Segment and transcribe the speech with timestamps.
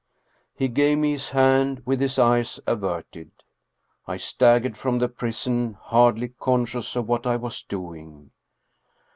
[0.55, 3.29] He gave me his hand with his eyes averted.
[4.07, 8.31] I staggered from the prison, hardly conscious of what I was doing.